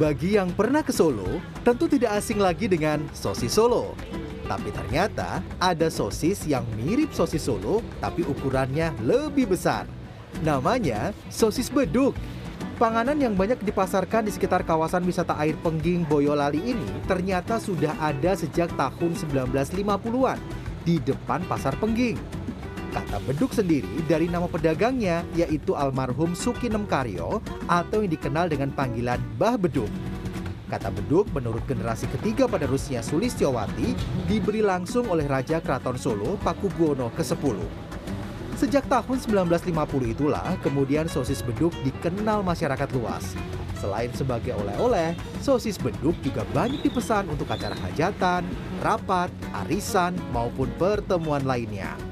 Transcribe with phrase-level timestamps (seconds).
[0.00, 3.92] Bagi yang pernah ke Solo, tentu tidak asing lagi dengan sosis Solo.
[4.48, 9.84] Tapi ternyata ada sosis yang mirip sosis Solo, tapi ukurannya lebih besar.
[10.40, 12.16] Namanya sosis beduk.
[12.80, 18.32] Panganan yang banyak dipasarkan di sekitar kawasan wisata air Pengging Boyolali ini ternyata sudah ada
[18.32, 20.40] sejak tahun 1950-an
[20.80, 22.39] di depan Pasar Pengging.
[22.90, 27.38] Kata beduk sendiri dari nama pedagangnya yaitu almarhum Sukinem Karyo
[27.70, 29.90] atau yang dikenal dengan panggilan Bah Beduk.
[30.66, 33.94] Kata beduk menurut generasi ketiga penerusnya Sulistyowati
[34.26, 37.58] diberi langsung oleh Raja Keraton Solo Pakubuwono ke-10.
[38.58, 39.70] Sejak tahun 1950
[40.10, 43.38] itulah kemudian sosis beduk dikenal masyarakat luas.
[43.78, 48.44] Selain sebagai oleh-oleh, sosis beduk juga banyak dipesan untuk acara hajatan,
[48.82, 49.32] rapat,
[49.64, 52.09] arisan, maupun pertemuan lainnya.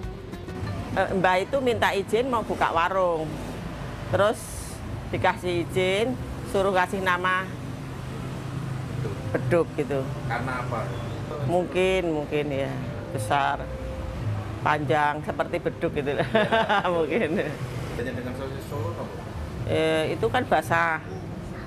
[0.96, 3.28] Eh, Mbak itu minta izin mau buka warung.
[4.08, 4.40] Terus
[5.12, 6.16] dikasih izin,
[6.48, 7.44] suruh kasih nama
[9.28, 10.00] beduk gitu.
[10.24, 10.88] Karena apa?
[11.44, 12.72] Mungkin, mungkin ya
[13.12, 13.60] besar,
[14.64, 16.28] panjang seperti beduk gitu lah.
[16.96, 17.36] mungkin.
[17.98, 19.04] Hanya dengan sosis Solo?
[19.68, 21.04] Eh, itu kan basah,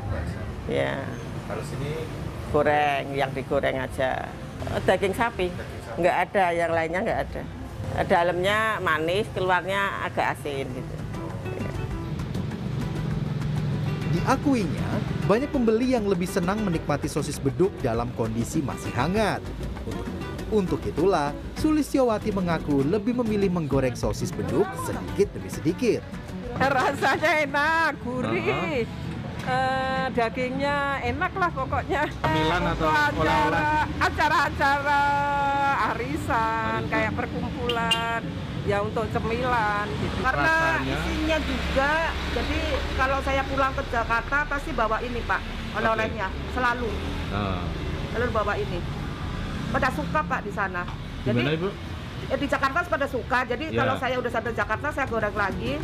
[0.10, 0.44] Basah.
[0.66, 1.06] ya
[1.46, 2.10] Kalau sini
[2.50, 4.26] goreng, yang digoreng aja.
[4.66, 5.98] Eh, Daging sapi, daging sapi.
[6.02, 7.42] nggak ada, yang lainnya nggak ada.
[7.92, 10.96] Dalamnya manis, keluarnya agak asin gitu.
[14.12, 14.90] Diakuinya,
[15.28, 19.40] banyak pembeli yang lebih senang menikmati sosis beduk dalam kondisi masih hangat.
[19.88, 20.08] Untuk,
[20.52, 26.02] untuk itulah, Sulistyowati mengaku lebih memilih menggoreng sosis beduk sedikit demi sedikit.
[26.60, 28.84] Rasanya enak, gurih.
[29.42, 32.06] Eh, dagingnya enak lah pokoknya.
[32.22, 33.66] Camilan atau Untuk acara
[33.98, 35.04] acara-acara
[35.92, 38.22] arisan, kayak perkumpulan,
[38.64, 40.18] ya untuk cemilan gitu.
[40.22, 40.94] Karena Rasanya?
[40.94, 41.94] isinya juga,
[42.32, 42.60] jadi
[42.94, 45.42] kalau saya pulang ke Jakarta pasti bawa ini Pak,
[45.74, 46.92] oleh-olehnya selalu,
[47.34, 47.66] Nah,
[48.14, 48.78] selalu bawa ini.
[49.72, 50.86] Pada suka Pak di sana.
[51.26, 51.70] Jadi gimana Ibu?
[52.30, 53.82] eh, di Jakarta pada suka, jadi Ya.
[53.82, 55.82] kalau saya udah sampai Jakarta saya goreng lagi.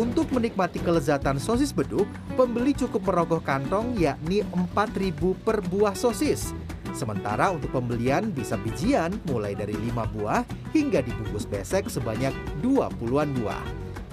[0.00, 4.40] Untuk menikmati kelezatan sosis beduk, pembeli cukup merogoh kantong yakni
[4.72, 5.12] 4.000
[5.44, 6.56] per buah sosis.
[6.96, 10.40] Sementara untuk pembelian bisa bijian mulai dari 5 buah
[10.72, 12.32] hingga dibungkus besek sebanyak
[12.64, 13.64] 20-an buah.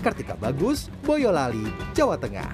[0.03, 2.51] Kartika Bagus, Boyolali, Jawa Tengah.